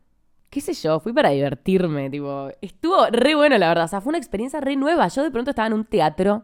¿Qué 0.49 0.59
sé 0.59 0.73
yo? 0.73 0.99
Fui 0.99 1.13
para 1.13 1.29
divertirme, 1.29 2.09
tipo, 2.09 2.49
estuvo 2.61 3.05
re 3.09 3.33
bueno 3.33 3.57
la 3.57 3.69
verdad, 3.69 3.85
o 3.85 3.87
sea, 3.87 4.01
fue 4.01 4.11
una 4.11 4.17
experiencia 4.17 4.59
re 4.59 4.75
nueva. 4.75 5.07
Yo 5.07 5.23
de 5.23 5.31
pronto 5.31 5.51
estaba 5.51 5.67
en 5.67 5.73
un 5.73 5.85
teatro 5.85 6.43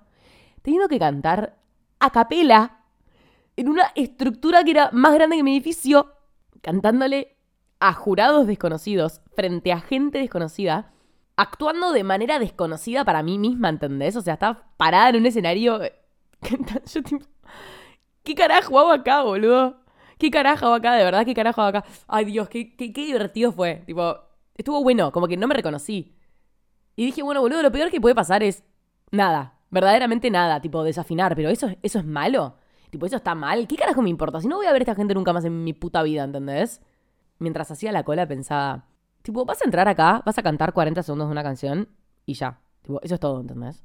teniendo 0.62 0.88
que 0.88 1.00
cantar 1.00 1.58
a 2.00 2.10
capela 2.12 2.86
en 3.58 3.68
una 3.68 3.92
estructura 3.94 4.64
que 4.64 4.72
era 4.72 4.90
más 4.94 5.14
grande 5.14 5.36
que 5.36 5.44
mi 5.44 5.52
edificio, 5.52 6.14
cantándole 6.62 7.39
a 7.80 7.94
jurados 7.94 8.48
desconocidos 8.48 9.22
frente 9.36 9.72
a 9.72 9.80
gente 9.80 10.20
desconocida, 10.20 10.92
actuando 11.36 11.92
de 11.92 12.04
manera 12.04 12.40
desconocida 12.40 13.06
para 13.06 13.24
mí 13.24 13.38
misma, 13.38 13.70
¿entendés? 13.70 14.16
O 14.16 14.22
sea, 14.22 14.34
estaba 14.34 14.72
parada 14.78 15.10
en 15.10 15.18
un 15.18 15.26
escenario. 15.26 15.80
Yo 16.94 17.04
tipo, 17.04 17.26
¿qué 18.24 18.36
carajo 18.36 18.80
hago 18.80 18.92
acá, 18.92 19.24
boludo? 19.24 19.78
¿Qué 20.18 20.30
carajo 20.30 20.66
hago 20.66 20.76
acá? 20.76 20.96
De 20.96 21.04
verdad, 21.06 21.26
¿qué 21.26 21.34
carajo 21.34 21.62
hago 21.62 21.78
acá? 21.78 21.90
Ay, 22.08 22.26
Dios, 22.26 22.50
qué, 22.50 22.76
qué, 22.76 22.92
qué 22.92 23.06
divertido 23.06 23.54
fue. 23.54 23.84
Tipo, 23.86 24.18
estuvo 24.56 24.84
bueno, 24.84 25.14
como 25.14 25.28
que 25.28 25.38
no 25.38 25.48
me 25.48 25.56
reconocí. 25.56 26.14
Y 26.98 27.06
dije, 27.06 27.24
bueno, 27.24 27.40
boludo, 27.40 27.62
lo 27.62 27.72
peor 27.72 27.90
que 27.90 28.02
puede 28.02 28.16
pasar 28.16 28.44
es 28.44 28.64
nada. 29.12 29.58
Verdaderamente 29.70 30.30
nada, 30.30 30.60
tipo, 30.60 30.84
desafinar. 30.84 31.34
Pero 31.38 31.50
eso, 31.50 31.70
eso 31.82 32.00
es 32.00 32.06
malo. 32.06 32.58
Tipo, 32.90 33.06
eso 33.06 33.16
está 33.16 33.36
mal. 33.36 33.66
¿Qué 33.68 33.78
carajo 33.78 34.02
me 34.02 34.10
importa? 34.10 34.42
Si 34.42 34.50
no 34.50 34.58
voy 34.58 34.66
a 34.66 34.74
ver 34.74 34.82
a 34.82 34.84
esta 34.84 34.96
gente 34.96 35.14
nunca 35.14 35.32
más 35.32 35.46
en 35.46 35.64
mi 35.64 35.72
puta 35.72 36.04
vida, 36.04 36.26
¿entendés? 36.26 36.82
Mientras 37.40 37.72
hacía 37.72 37.92
la 37.92 38.04
cola 38.04 38.28
pensaba, 38.28 38.86
Tipo, 39.22 39.46
vas 39.46 39.62
a 39.62 39.66
entrar 39.66 39.88
acá, 39.88 40.22
vas 40.26 40.38
a 40.38 40.44
cantar 40.44 40.74
40 40.74 41.04
segundos 41.04 41.28
de 41.28 41.32
una 41.32 41.44
canción 41.44 41.90
y 42.26 42.34
ya. 42.34 42.62
Tipo, 42.82 43.00
eso 43.02 43.16
es 43.16 43.20
todo, 43.20 43.42
¿entendés? 43.42 43.84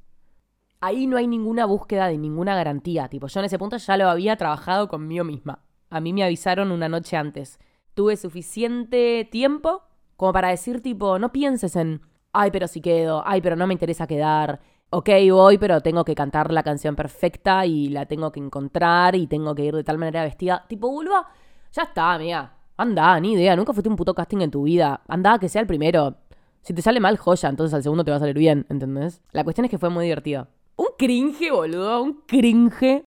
Ahí 0.79 1.07
no 1.07 1.17
hay 1.17 1.27
ninguna 1.27 1.65
búsqueda 1.65 2.07
de 2.07 2.17
ninguna 2.17 2.55
garantía. 2.55 3.09
Tipo, 3.09 3.27
yo 3.27 3.39
en 3.39 3.45
ese 3.45 3.59
punto 3.59 3.77
ya 3.77 3.97
lo 3.97 4.09
había 4.09 4.37
trabajado 4.37 4.87
conmigo 4.87 5.23
misma. 5.23 5.63
A 5.89 5.99
mí 5.99 6.13
me 6.13 6.23
avisaron 6.23 6.71
una 6.71 6.89
noche 6.89 7.17
antes. 7.17 7.59
Tuve 7.93 8.17
suficiente 8.17 9.27
tiempo 9.31 9.83
como 10.15 10.31
para 10.33 10.49
decir, 10.49 10.81
tipo, 10.81 11.19
no 11.19 11.31
pienses 11.31 11.75
en, 11.75 12.01
ay, 12.31 12.51
pero 12.51 12.67
si 12.67 12.81
quedo, 12.81 13.21
ay, 13.25 13.41
pero 13.41 13.55
no 13.55 13.67
me 13.67 13.73
interesa 13.73 14.07
quedar. 14.07 14.61
Ok, 14.89 15.09
voy, 15.31 15.57
pero 15.57 15.81
tengo 15.81 16.05
que 16.05 16.15
cantar 16.15 16.51
la 16.53 16.63
canción 16.63 16.95
perfecta 16.95 17.65
y 17.65 17.89
la 17.89 18.05
tengo 18.05 18.31
que 18.31 18.39
encontrar 18.39 19.15
y 19.15 19.27
tengo 19.27 19.53
que 19.53 19.65
ir 19.65 19.75
de 19.75 19.83
tal 19.83 19.97
manera 19.97 20.23
vestida. 20.23 20.65
Tipo, 20.69 20.89
vulva, 20.89 21.27
ya 21.73 21.83
está, 21.83 22.13
amiga. 22.13 22.53
Anda, 22.77 23.19
ni 23.21 23.33
idea, 23.33 23.55
nunca 23.55 23.71
fuiste 23.71 23.89
un 23.89 23.95
puto 23.95 24.13
casting 24.13 24.41
en 24.41 24.51
tu 24.51 24.63
vida. 24.63 25.01
Anda, 25.07 25.39
que 25.39 25.47
sea 25.47 25.61
el 25.61 25.67
primero. 25.67 26.15
Si 26.61 26.73
te 26.73 26.81
sale 26.81 26.99
mal, 26.99 27.17
joya, 27.17 27.47
entonces 27.47 27.73
al 27.73 27.83
segundo 27.83 28.03
te 28.03 28.11
va 28.11 28.17
a 28.17 28.19
salir 28.19 28.37
bien, 28.37 28.65
¿entendés? 28.69 29.21
La 29.31 29.43
cuestión 29.43 29.65
es 29.65 29.71
que 29.71 29.77
fue 29.77 29.89
muy 29.89 30.05
divertido. 30.05 30.47
Un 30.75 30.87
cringe, 30.97 31.51
boludo, 31.51 32.03
un 32.03 32.21
cringe. 32.25 33.05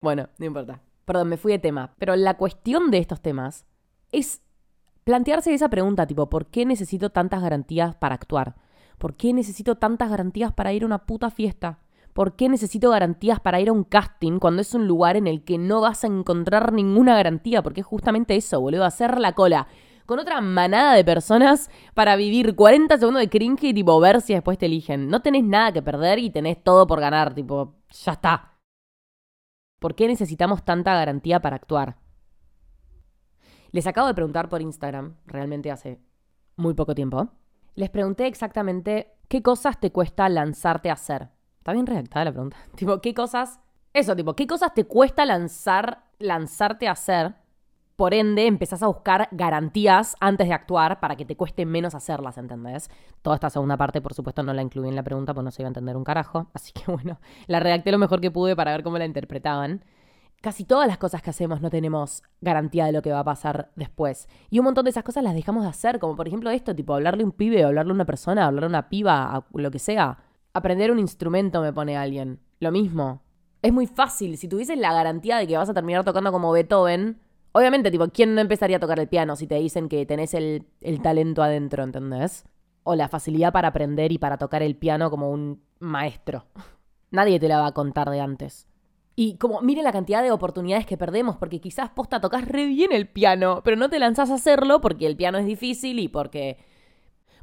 Bueno, 0.00 0.28
no 0.38 0.46
importa. 0.46 0.80
Perdón, 1.04 1.28
me 1.28 1.36
fui 1.36 1.52
de 1.52 1.58
tema. 1.58 1.94
Pero 1.98 2.14
la 2.14 2.36
cuestión 2.36 2.90
de 2.90 2.98
estos 2.98 3.20
temas 3.20 3.66
es 4.12 4.42
plantearse 5.02 5.52
esa 5.52 5.70
pregunta, 5.70 6.06
tipo, 6.06 6.28
¿por 6.30 6.46
qué 6.46 6.64
necesito 6.64 7.10
tantas 7.10 7.42
garantías 7.42 7.96
para 7.96 8.14
actuar? 8.14 8.54
¿Por 8.98 9.16
qué 9.16 9.32
necesito 9.32 9.76
tantas 9.76 10.10
garantías 10.10 10.52
para 10.52 10.72
ir 10.72 10.84
a 10.84 10.86
una 10.86 11.06
puta 11.06 11.30
fiesta? 11.30 11.80
¿Por 12.12 12.34
qué 12.34 12.48
necesito 12.48 12.90
garantías 12.90 13.40
para 13.40 13.60
ir 13.60 13.68
a 13.68 13.72
un 13.72 13.84
casting 13.84 14.38
cuando 14.38 14.62
es 14.62 14.74
un 14.74 14.86
lugar 14.86 15.16
en 15.16 15.26
el 15.26 15.44
que 15.44 15.58
no 15.58 15.80
vas 15.80 16.04
a 16.04 16.08
encontrar 16.08 16.72
ninguna 16.72 17.14
garantía? 17.14 17.62
Porque 17.62 17.82
es 17.82 17.86
justamente 17.86 18.36
eso, 18.36 18.60
boludo, 18.60 18.84
hacer 18.84 19.20
la 19.20 19.32
cola 19.34 19.68
con 20.06 20.18
otra 20.18 20.40
manada 20.40 20.94
de 20.94 21.04
personas 21.04 21.70
para 21.94 22.16
vivir 22.16 22.56
40 22.56 22.98
segundos 22.98 23.20
de 23.20 23.28
cringe 23.28 23.62
y 23.68 23.74
tipo 23.74 24.00
ver 24.00 24.20
si 24.20 24.34
después 24.34 24.58
te 24.58 24.66
eligen. 24.66 25.08
No 25.08 25.22
tenés 25.22 25.44
nada 25.44 25.70
que 25.72 25.82
perder 25.82 26.18
y 26.18 26.30
tenés 26.30 26.62
todo 26.64 26.84
por 26.88 26.98
ganar, 26.98 27.32
tipo, 27.32 27.76
ya 27.90 28.12
está. 28.12 28.58
¿Por 29.78 29.94
qué 29.94 30.08
necesitamos 30.08 30.64
tanta 30.64 30.94
garantía 30.94 31.40
para 31.40 31.54
actuar? 31.54 31.96
Les 33.70 33.86
acabo 33.86 34.08
de 34.08 34.14
preguntar 34.14 34.48
por 34.48 34.60
Instagram, 34.60 35.14
realmente 35.26 35.70
hace 35.70 36.00
muy 36.56 36.74
poco 36.74 36.94
tiempo. 36.94 37.28
Les 37.76 37.88
pregunté 37.88 38.26
exactamente 38.26 39.14
qué 39.28 39.42
cosas 39.42 39.78
te 39.78 39.92
cuesta 39.92 40.28
lanzarte 40.28 40.90
a 40.90 40.94
hacer. 40.94 41.28
Está 41.60 41.74
bien 41.74 41.86
redactada 41.86 42.24
la 42.24 42.32
pregunta. 42.32 42.56
Tipo, 42.74 43.00
¿qué 43.02 43.12
cosas? 43.12 43.60
Eso, 43.92 44.16
tipo, 44.16 44.34
¿qué 44.34 44.46
cosas 44.46 44.72
te 44.72 44.84
cuesta 44.84 45.26
lanzar, 45.26 46.04
lanzarte 46.18 46.88
a 46.88 46.92
hacer? 46.92 47.34
Por 47.96 48.14
ende, 48.14 48.46
empezás 48.46 48.82
a 48.82 48.86
buscar 48.86 49.28
garantías 49.30 50.16
antes 50.20 50.48
de 50.48 50.54
actuar 50.54 51.00
para 51.00 51.16
que 51.16 51.26
te 51.26 51.36
cueste 51.36 51.66
menos 51.66 51.94
hacerlas, 51.94 52.38
¿entendés? 52.38 52.88
Toda 53.20 53.36
esta 53.36 53.50
segunda 53.50 53.76
parte, 53.76 54.00
por 54.00 54.14
supuesto, 54.14 54.42
no 54.42 54.54
la 54.54 54.62
incluí 54.62 54.88
en 54.88 54.96
la 54.96 55.02
pregunta 55.02 55.34
porque 55.34 55.44
no 55.44 55.50
se 55.50 55.60
iba 55.60 55.66
a 55.66 55.70
entender 55.70 55.98
un 55.98 56.04
carajo. 56.04 56.48
Así 56.54 56.72
que 56.72 56.90
bueno, 56.90 57.20
la 57.46 57.60
redacté 57.60 57.92
lo 57.92 57.98
mejor 57.98 58.22
que 58.22 58.30
pude 58.30 58.56
para 58.56 58.70
ver 58.70 58.82
cómo 58.82 58.96
la 58.96 59.04
interpretaban. 59.04 59.84
Casi 60.40 60.64
todas 60.64 60.88
las 60.88 60.96
cosas 60.96 61.20
que 61.20 61.28
hacemos 61.28 61.60
no 61.60 61.68
tenemos 61.68 62.22
garantía 62.40 62.86
de 62.86 62.92
lo 62.92 63.02
que 63.02 63.12
va 63.12 63.18
a 63.18 63.24
pasar 63.24 63.70
después. 63.76 64.28
Y 64.48 64.60
un 64.60 64.64
montón 64.64 64.84
de 64.84 64.90
esas 64.92 65.04
cosas 65.04 65.22
las 65.22 65.34
dejamos 65.34 65.64
de 65.64 65.68
hacer, 65.68 65.98
como 65.98 66.16
por 66.16 66.26
ejemplo 66.26 66.48
esto, 66.48 66.74
tipo 66.74 66.94
hablarle 66.94 67.24
a 67.24 67.26
un 67.26 67.32
pibe, 67.32 67.64
hablarle 67.64 67.90
a 67.90 67.94
una 67.96 68.06
persona, 68.06 68.46
hablarle 68.46 68.66
a 68.66 68.70
una 68.70 68.88
piba, 68.88 69.36
a 69.36 69.44
lo 69.52 69.70
que 69.70 69.78
sea 69.78 70.29
Aprender 70.52 70.90
un 70.90 70.98
instrumento 70.98 71.60
me 71.60 71.72
pone 71.72 71.96
alguien. 71.96 72.40
Lo 72.58 72.72
mismo. 72.72 73.22
Es 73.62 73.72
muy 73.72 73.86
fácil. 73.86 74.36
Si 74.36 74.48
tuvieses 74.48 74.78
la 74.78 74.92
garantía 74.92 75.36
de 75.36 75.46
que 75.46 75.56
vas 75.56 75.68
a 75.68 75.74
terminar 75.74 76.04
tocando 76.04 76.32
como 76.32 76.50
Beethoven, 76.52 77.20
obviamente, 77.52 77.90
tipo, 77.90 78.08
¿quién 78.08 78.34
no 78.34 78.40
empezaría 78.40 78.78
a 78.78 78.80
tocar 78.80 78.98
el 78.98 79.08
piano 79.08 79.36
si 79.36 79.46
te 79.46 79.56
dicen 79.56 79.88
que 79.88 80.06
tenés 80.06 80.34
el, 80.34 80.66
el 80.80 81.02
talento 81.02 81.42
adentro, 81.42 81.82
¿entendés? 81.84 82.44
O 82.82 82.94
la 82.94 83.08
facilidad 83.08 83.52
para 83.52 83.68
aprender 83.68 84.12
y 84.12 84.18
para 84.18 84.38
tocar 84.38 84.62
el 84.62 84.76
piano 84.76 85.10
como 85.10 85.30
un 85.30 85.62
maestro. 85.78 86.46
Nadie 87.10 87.38
te 87.38 87.48
la 87.48 87.60
va 87.60 87.66
a 87.68 87.72
contar 87.72 88.10
de 88.10 88.20
antes. 88.20 88.66
Y 89.16 89.36
como, 89.36 89.60
miren 89.60 89.84
la 89.84 89.92
cantidad 89.92 90.22
de 90.22 90.32
oportunidades 90.32 90.86
que 90.86 90.96
perdemos, 90.96 91.36
porque 91.36 91.60
quizás 91.60 91.90
posta 91.90 92.20
tocas 92.20 92.46
re 92.46 92.66
bien 92.66 92.92
el 92.92 93.08
piano, 93.08 93.60
pero 93.64 93.76
no 93.76 93.90
te 93.90 93.98
lanzás 93.98 94.30
a 94.30 94.34
hacerlo 94.34 94.80
porque 94.80 95.06
el 95.06 95.16
piano 95.16 95.36
es 95.38 95.44
difícil 95.46 95.98
y 95.98 96.08
porque 96.08 96.56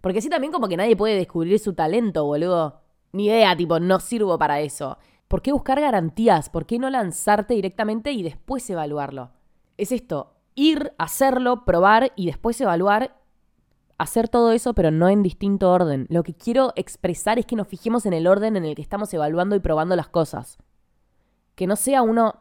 Porque 0.01 0.19
así 0.19 0.29
también 0.29 0.51
como 0.53 0.67
que 0.67 0.77
nadie 0.77 0.95
puede 0.95 1.15
descubrir 1.15 1.59
su 1.59 1.73
talento, 1.73 2.25
boludo. 2.25 2.81
Ni 3.11 3.27
idea, 3.27 3.55
tipo, 3.55 3.79
no 3.79 3.99
sirvo 3.99 4.37
para 4.37 4.59
eso. 4.61 4.97
¿Por 5.27 5.41
qué 5.41 5.51
buscar 5.51 5.79
garantías? 5.79 6.49
¿Por 6.49 6.65
qué 6.65 6.79
no 6.79 6.89
lanzarte 6.89 7.53
directamente 7.53 8.11
y 8.11 8.23
después 8.23 8.69
evaluarlo? 8.69 9.31
Es 9.77 9.91
esto, 9.91 10.33
ir, 10.55 10.93
hacerlo, 10.97 11.65
probar 11.65 12.11
y 12.15 12.25
después 12.25 12.59
evaluar. 12.61 13.15
Hacer 13.97 14.29
todo 14.29 14.51
eso, 14.51 14.73
pero 14.73 14.91
no 14.91 15.09
en 15.09 15.23
distinto 15.23 15.71
orden. 15.71 16.05
Lo 16.09 16.23
que 16.23 16.35
quiero 16.35 16.71
expresar 16.75 17.39
es 17.39 17.45
que 17.45 17.55
nos 17.55 17.67
fijemos 17.67 18.05
en 18.05 18.13
el 18.13 18.27
orden 18.27 18.55
en 18.55 18.63
el 18.63 18.75
que 18.75 18.81
estamos 18.81 19.13
evaluando 19.13 19.55
y 19.55 19.59
probando 19.59 19.95
las 19.95 20.07
cosas. 20.07 20.57
Que 21.55 21.67
no 21.67 21.75
sea 21.75 22.03
uno 22.03 22.35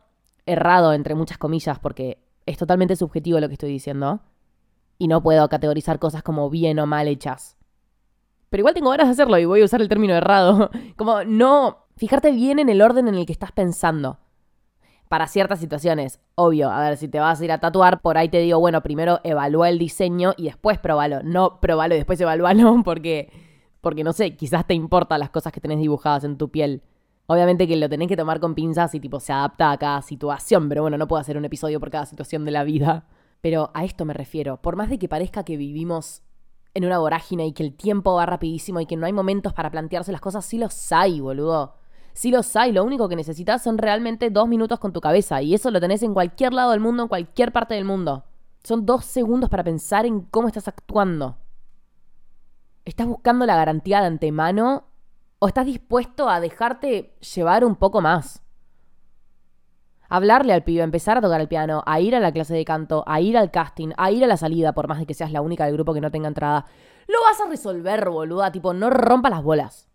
errado, 0.45 0.93
entre 0.93 1.15
muchas 1.15 1.39
comillas, 1.39 1.79
porque 1.79 2.19
es 2.45 2.59
totalmente 2.59 2.95
subjetivo 2.95 3.41
lo 3.41 3.49
que 3.49 3.55
estoy 3.55 3.71
diciendo. 3.71 4.21
Y 4.99 5.09
no 5.09 5.23
puedo 5.23 5.49
categorizar 5.49 5.99
cosas 5.99 6.23
como 6.23 6.51
bien 6.51 6.79
o 6.79 6.87
mal 6.87 7.09
hechas. 7.09 7.57
Pero 8.57 8.63
igual 8.63 8.75
tengo 8.75 8.89
ganas 8.89 9.09
de 9.09 9.13
hacerlo 9.13 9.37
y 9.37 9.45
voy 9.45 9.61
a 9.61 9.67
usar 9.67 9.83
el 9.83 9.89
término 9.91 10.15
errado. 10.15 10.71
Como 10.97 11.25
no 11.25 11.89
fijarte 11.99 12.31
bien 12.31 12.59
en 12.59 12.71
el 12.71 12.81
orden 12.81 13.07
en 13.07 13.15
el 13.15 13.27
que 13.27 13.33
estás 13.35 13.53
pensando. 13.53 14.19
Para 15.11 15.27
ciertas 15.27 15.61
situaciones, 15.61 16.21
obvio, 16.37 16.71
a 16.71 16.81
ver, 16.81 16.97
si 16.97 17.07
te 17.07 17.21
vas 17.21 17.39
a 17.39 17.45
ir 17.45 17.53
a 17.53 17.59
tatuar, 17.59 18.01
por 18.01 18.17
ahí 18.17 18.31
te 18.31 18.39
digo, 18.39 18.59
bueno, 18.59 18.83
primero 18.83 19.21
evalúa 19.25 19.69
el 19.69 19.79
diseño 19.79 20.33
y 20.39 20.45
después 20.45 20.79
probalo. 20.79 21.23
No 21.23 21.61
probalo 21.61 21.97
y 21.97 21.99
después 21.99 22.19
evalúalo 22.19 22.81
porque, 22.85 23.31
porque 23.83 24.03
no 24.03 24.15
sé, 24.15 24.37
quizás 24.37 24.67
te 24.67 24.73
importan 24.73 25.21
las 25.21 25.29
cosas 25.29 25.53
que 25.53 25.61
tenés 25.61 25.79
dibujadas 25.79 26.25
en 26.25 26.39
tu 26.39 26.51
piel. 26.51 26.81
Obviamente 27.27 27.69
que 27.69 27.77
lo 27.77 27.91
tenés 27.91 28.09
que 28.09 28.17
tomar 28.17 28.41
con 28.41 28.55
pinzas 28.55 28.95
y 28.95 29.01
tipo 29.01 29.21
se 29.21 29.35
adapta 29.35 29.71
a 29.71 29.77
cada 29.77 30.01
situación, 30.01 30.71
pero 30.71 30.81
bueno, 30.81 30.97
no 30.97 31.07
puedo 31.07 31.21
hacer 31.21 31.37
un 31.37 31.45
episodio 31.45 31.79
por 31.79 31.91
cada 31.91 32.07
situación 32.07 32.47
de 32.47 32.53
la 32.53 32.65
vida. 32.65 33.05
Pero 33.43 33.71
a 33.75 33.85
esto 33.85 34.07
me 34.07 34.15
refiero. 34.15 34.63
Por 34.63 34.77
más 34.77 34.89
de 34.89 34.99
que 34.99 35.11
parezca 35.11 35.45
que 35.45 35.59
vivimos 35.59 36.23
en 36.77 36.85
una 36.85 36.99
vorágine 36.99 37.47
y 37.47 37.53
que 37.53 37.63
el 37.63 37.75
tiempo 37.75 38.15
va 38.15 38.27
rapidísimo 38.27 38.81
y 38.81 38.87
que 38.87 38.97
no 38.97 39.07
hay 39.07 39.13
momentos 39.13 39.55
para 39.55 39.71
plantearse 39.71 40.13
las 40.13 40.21
cosas, 40.21 40.45
sí 40.45 40.59
los 40.59 40.93
hay, 40.93 41.21
boludo. 41.21 41.75
Sí 42.13 42.31
los 42.31 42.55
hay, 42.55 42.71
lo 42.71 42.85
único 42.85 43.09
que 43.09 43.17
necesitas 43.17 43.63
son 43.63 43.79
realmente 43.79 44.29
dos 44.29 44.47
minutos 44.47 44.79
con 44.79 44.93
tu 44.93 45.01
cabeza 45.01 45.41
y 45.41 45.55
eso 45.55 45.71
lo 45.71 45.81
tenés 45.81 46.03
en 46.03 46.13
cualquier 46.13 46.53
lado 46.53 46.73
del 46.73 46.81
mundo, 46.81 47.05
en 47.05 47.09
cualquier 47.09 47.51
parte 47.51 47.75
del 47.75 47.87
mundo. 47.87 48.25
Son 48.63 48.85
dos 48.85 49.07
segundos 49.07 49.49
para 49.49 49.65
pensar 49.65 50.05
en 50.05 50.21
cómo 50.21 50.49
estás 50.49 50.69
actuando. 50.69 51.39
¿Estás 52.85 53.07
buscando 53.07 53.47
la 53.47 53.57
garantía 53.57 54.01
de 54.01 54.09
antemano 54.09 54.85
o 55.39 55.49
estás 55.49 55.65
dispuesto 55.65 56.29
a 56.29 56.41
dejarte 56.41 57.17
llevar 57.35 57.65
un 57.65 57.77
poco 57.77 58.03
más? 58.03 58.43
Hablarle 60.09 60.53
al 60.53 60.65
pibe, 60.65 60.83
empezar 60.83 61.19
a 61.19 61.21
tocar 61.21 61.41
el 61.41 61.49
piano, 61.49 61.83
a 61.87 62.01
ir 62.01 62.15
a 62.15 62.21
la 62.21 62.33
clase 62.33 62.55
de 62.55 62.65
canto, 62.65 63.05
a 63.07 63.21
ir 63.21 63.37
al 63.37 63.51
casting, 63.51 63.91
a 63.97 64.11
ir 64.11 64.25
a 64.25 64.27
la 64.27 64.37
salida, 64.37 64.73
por 64.73 64.89
más 64.89 64.99
de 64.99 65.07
que 65.07 65.15
seas 65.15 65.33
la 65.33 65.41
única 65.41 65.67
del 65.67 65.75
grupo 65.75 65.95
que 65.95 66.01
no 66.01 66.11
tenga 66.11 66.29
entrada. 66.29 66.67
Lo 67.07 67.21
vas 67.23 67.41
a 67.41 67.49
resolver, 67.49 68.09
boluda. 68.09 68.53
Tipo, 68.53 68.73
no 68.75 68.91
rompa 68.91 69.31
las 69.31 69.43
bolas. 69.43 69.89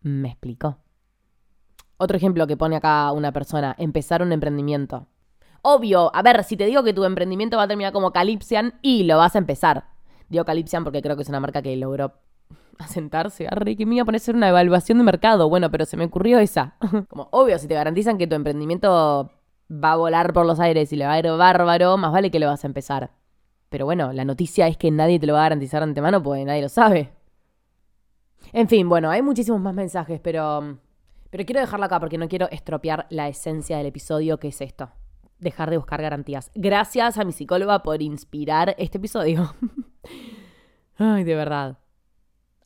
Me 0.00 0.28
explicó. 0.28 0.78
Otro 1.98 2.16
ejemplo 2.16 2.46
que 2.46 2.56
pone 2.56 2.76
acá 2.76 3.10
una 3.12 3.32
persona, 3.32 3.74
empezar 3.78 4.22
un 4.22 4.32
emprendimiento. 4.32 5.06
Obvio, 5.62 6.14
a 6.14 6.22
ver, 6.22 6.44
si 6.44 6.56
te 6.56 6.66
digo 6.66 6.84
que 6.84 6.92
tu 6.92 7.04
emprendimiento 7.04 7.56
va 7.56 7.64
a 7.64 7.68
terminar 7.68 7.92
como 7.92 8.12
Calypsian 8.12 8.78
y 8.82 9.04
lo 9.04 9.16
vas 9.16 9.34
a 9.34 9.38
empezar. 9.38 9.88
Digo 10.28 10.44
Calypsian 10.44 10.84
porque 10.84 11.02
creo 11.02 11.16
que 11.16 11.22
es 11.22 11.28
una 11.28 11.40
marca 11.40 11.62
que 11.62 11.74
logró 11.76 12.20
asentarse. 12.78 13.46
Arre, 13.48 13.76
que 13.76 13.86
me 13.86 13.96
iba 13.96 14.02
a 14.02 14.04
poner 14.04 14.20
a 14.20 14.22
hacer 14.22 14.34
una 14.34 14.48
evaluación 14.48 14.98
de 14.98 15.04
mercado. 15.04 15.48
Bueno, 15.48 15.70
pero 15.70 15.84
se 15.84 15.96
me 15.96 16.04
ocurrió 16.04 16.38
esa. 16.38 16.76
Como 17.08 17.28
obvio, 17.32 17.58
si 17.58 17.68
te 17.68 17.74
garantizan 17.74 18.18
que 18.18 18.26
tu 18.26 18.34
emprendimiento 18.34 19.30
va 19.70 19.92
a 19.92 19.96
volar 19.96 20.32
por 20.32 20.46
los 20.46 20.60
aires 20.60 20.92
y 20.92 20.96
le 20.96 21.06
va 21.06 21.12
a 21.12 21.18
ir 21.18 21.26
bárbaro, 21.26 21.96
más 21.96 22.12
vale 22.12 22.30
que 22.30 22.38
lo 22.38 22.46
vas 22.46 22.64
a 22.64 22.66
empezar. 22.66 23.10
Pero 23.68 23.84
bueno, 23.84 24.12
la 24.12 24.24
noticia 24.24 24.68
es 24.68 24.76
que 24.76 24.90
nadie 24.90 25.18
te 25.18 25.26
lo 25.26 25.32
va 25.32 25.40
a 25.40 25.42
garantizar 25.42 25.82
antemano 25.82 26.22
porque 26.22 26.44
nadie 26.44 26.62
lo 26.62 26.68
sabe. 26.68 27.12
En 28.52 28.68
fin, 28.68 28.88
bueno, 28.88 29.10
hay 29.10 29.22
muchísimos 29.22 29.60
más 29.60 29.74
mensajes, 29.74 30.20
pero. 30.20 30.78
Pero 31.30 31.44
quiero 31.44 31.60
dejarlo 31.60 31.86
acá 31.86 31.98
porque 31.98 32.18
no 32.18 32.28
quiero 32.28 32.48
estropear 32.50 33.06
la 33.10 33.28
esencia 33.28 33.76
del 33.76 33.86
episodio, 33.86 34.38
que 34.38 34.48
es 34.48 34.60
esto. 34.60 34.90
Dejar 35.38 35.70
de 35.70 35.76
buscar 35.76 36.00
garantías. 36.00 36.50
Gracias 36.54 37.18
a 37.18 37.24
mi 37.24 37.32
psicóloga 37.32 37.82
por 37.82 38.00
inspirar 38.00 38.74
este 38.78 38.98
episodio. 38.98 39.54
Ay, 40.96 41.24
de 41.24 41.34
verdad. 41.34 41.78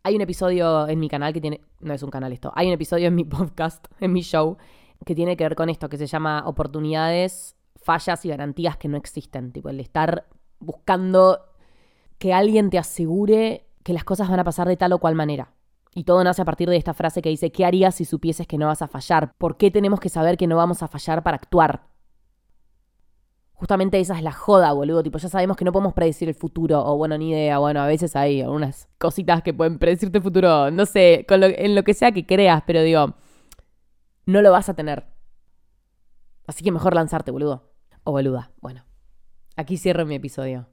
Hay 0.02 0.16
un 0.16 0.23
episodio 0.23 0.88
en 0.88 0.99
mi 0.99 1.09
canal 1.09 1.33
que 1.33 1.40
tiene. 1.40 1.61
No 1.80 1.92
es 1.92 2.02
un 2.02 2.11
canal 2.11 2.33
esto. 2.33 2.52
Hay 2.54 2.66
un 2.66 2.73
episodio 2.73 3.09
en 3.09 3.14
mi 3.14 3.25
podcast, 3.26 3.87
en 4.00 4.12
mi 4.12 4.23
show, 4.23 4.57
que 5.04 5.14
tiene 5.14 5.37
que 5.37 5.45
ver 5.45 5.54
con 5.54 5.69
esto, 5.69 5.88
que 5.88 5.99
se 5.99 6.07
llama 6.07 6.42
Oportunidades, 6.47 7.57
fallas 7.76 8.25
y 8.25 8.30
garantías 8.30 8.76
que 8.76 8.88
no 8.88 8.97
existen. 8.97 9.52
Tipo, 9.52 9.69
el 9.69 9.80
estar 9.80 10.26
buscando 10.59 11.40
que 12.19 12.33
alguien 12.33 12.71
te 12.71 12.78
asegure 12.78 13.66
que 13.83 13.92
las 13.92 14.04
cosas 14.04 14.28
van 14.28 14.40
a 14.40 14.45
pasar 14.45 14.69
de 14.69 14.76
tal 14.76 14.92
o 14.92 14.99
cual 14.99 15.14
manera. 15.14 15.52
Y 15.95 16.04
todo 16.04 16.23
nace 16.23 16.42
a 16.42 16.45
partir 16.45 16.71
de 16.71 16.76
esta 16.76 16.95
frase 16.95 17.21
que 17.21 17.30
dice, 17.30 17.50
¿qué 17.50 17.64
harías 17.66 17.97
si 17.97 18.04
supieses 18.04 18.47
que 18.47 18.59
no 18.59 18.66
vas 18.66 18.80
a 18.80 18.88
fallar? 18.88 19.35
¿Por 19.37 19.57
qué 19.57 19.71
tenemos 19.71 20.00
que 20.00 20.09
saber 20.09 20.37
que 20.37 20.47
no 20.47 20.57
vamos 20.57 20.83
a 20.83 20.88
fallar 20.88 21.23
para 21.23 21.37
actuar? 21.37 21.89
Justamente 23.61 24.00
esa 24.00 24.17
es 24.17 24.23
la 24.23 24.33
joda, 24.33 24.73
boludo. 24.73 25.02
Tipo, 25.02 25.19
ya 25.19 25.29
sabemos 25.29 25.55
que 25.55 25.67
no 25.67 25.73
podemos 25.73 25.93
predecir 25.93 26.31
el 26.31 26.35
futuro. 26.35 26.83
O 26.83 26.97
bueno, 26.97 27.19
ni 27.19 27.29
idea. 27.29 27.59
Bueno, 27.59 27.83
a 27.83 27.87
veces 27.87 28.17
hay 28.17 28.40
algunas 28.40 28.88
cositas 28.97 29.43
que 29.43 29.52
pueden 29.52 29.79
predecirte 29.79 30.17
el 30.17 30.25
futuro. 30.25 30.71
No 30.71 30.87
sé, 30.87 31.26
con 31.29 31.45
en 31.45 31.75
lo 31.75 31.85
que 31.85 31.93
sea 31.93 32.11
que 32.11 32.25
creas, 32.25 32.62
pero 32.67 32.81
digo, 32.81 33.17
no 34.25 34.40
lo 34.40 34.50
vas 34.50 34.71
a 34.71 34.75
tener. 34.75 35.05
Así 36.47 36.64
que 36.64 36.73
mejor 36.73 36.95
lanzarte, 36.95 37.31
boludo. 37.31 37.71
O 38.02 38.12
boluda. 38.12 38.50
Bueno, 38.62 38.87
aquí 39.57 39.76
cierro 39.76 40.07
mi 40.07 40.14
episodio. 40.14 40.67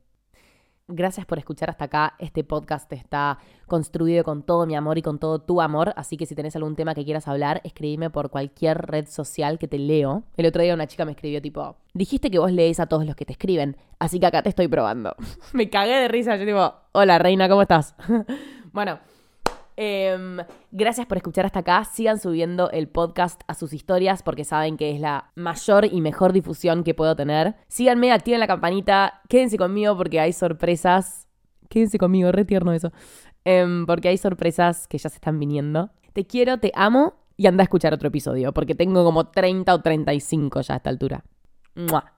Gracias 0.89 1.25
por 1.25 1.38
escuchar 1.38 1.70
hasta 1.70 1.86
acá. 1.86 2.13
Este 2.17 2.46
podcast 2.46 2.91
está 2.94 3.39
construido 3.65 4.24
con 4.24 4.41
todo 4.41 4.65
mi 4.65 4.74
amor 4.74 4.98
y 4.98 5.01
con 5.01 5.20
todo 5.20 5.39
tu 5.39 5.60
amor. 5.60 5.91
Así 5.98 6.15
que 6.15 6.25
si 6.25 6.34
tenés 6.34 6.56
algún 6.56 6.77
tema 6.77 6.96
que 6.96 7.03
quieras 7.03 7.27
hablar, 7.27 7.60
escribime 7.65 8.10
por 8.10 8.29
cualquier 8.29 8.77
red 8.77 9.06
social 9.06 9.60
que 9.60 9.67
te 9.67 9.79
leo. 9.79 10.24
El 10.38 10.46
otro 10.46 10.62
día 10.62 10.74
una 10.74 10.88
chica 10.88 11.03
me 11.03 11.12
escribió 11.12 11.41
tipo, 11.41 11.75
dijiste 11.94 12.32
que 12.32 12.39
vos 12.39 12.53
lees 12.53 12.79
a 12.79 12.86
todos 12.86 13.06
los 13.06 13.17
que 13.17 13.25
te 13.25 13.34
escriben, 13.34 13.75
así 14.00 14.17
que 14.17 14.27
acá 14.27 14.41
te 14.41 14.48
estoy 14.48 14.70
probando. 14.70 15.13
me 15.51 15.70
cagué 15.70 15.96
de 15.96 16.08
risa. 16.08 16.38
Yo 16.38 16.46
tipo, 16.46 16.74
hola 16.94 17.20
reina, 17.20 17.50
¿cómo 17.50 17.63
estás? 17.63 17.94
bueno. 18.72 18.98
Em, 19.79 20.39
gracias 20.72 21.05
por 21.05 21.17
escuchar 21.17 21.46
hasta 21.46 21.60
acá. 21.60 21.84
Sigan 21.86 22.19
subiendo 22.19 22.72
el 22.72 22.89
podcast 22.89 23.41
a 23.48 23.53
sus 23.53 23.74
historias 23.74 24.24
porque 24.24 24.43
saben 24.43 24.75
que 24.75 24.91
es 24.91 25.00
la 25.00 25.31
mayor 25.36 25.86
y 25.86 26.01
mejor 26.01 26.34
difusión 26.34 26.84
que 26.84 26.96
puedo 26.96 27.15
tener. 27.15 27.55
Síganme, 27.67 28.12
activen 28.12 28.39
la 28.39 28.48
campanita, 28.48 29.22
quédense 29.29 29.57
conmigo 29.57 29.96
porque 29.96 30.19
hay 30.19 30.34
sorpresas. 30.34 31.27
Quédense 31.69 32.00
conmigo, 32.00 32.31
re 32.31 32.43
tierno 32.43 32.74
eso. 32.74 32.91
Em, 33.46 33.86
porque 33.86 34.10
hay 34.10 34.17
sorpresas 34.17 34.88
que 34.88 34.98
ya 34.98 35.10
se 35.10 35.15
están 35.15 35.39
viniendo. 35.39 35.91
Te 36.13 36.25
quiero, 36.25 36.57
te 36.57 36.72
amo 36.74 37.13
y 37.38 37.46
anda 37.46 37.62
a 37.62 37.65
escuchar 37.65 37.93
otro 37.93 38.07
episodio 38.07 38.53
porque 38.53 38.74
tengo 38.74 39.03
como 39.05 39.27
30 39.29 39.75
o 39.75 39.81
35 39.81 40.62
ya 40.62 40.74
a 40.74 40.77
esta 40.77 40.89
altura. 40.89 41.24
¡Mua! 41.75 42.16